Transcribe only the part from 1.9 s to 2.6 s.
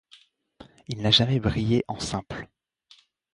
simple.